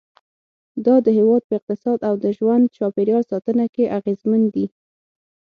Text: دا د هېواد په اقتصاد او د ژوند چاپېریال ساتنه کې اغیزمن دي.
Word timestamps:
دا 0.85 0.95
د 1.05 1.07
هېواد 1.17 1.41
په 1.47 1.53
اقتصاد 1.59 1.99
او 2.07 2.13
د 2.23 2.25
ژوند 2.37 2.65
چاپېریال 2.77 3.23
ساتنه 3.31 3.65
کې 3.73 3.91
اغیزمن 3.97 4.41
دي. 4.53 4.65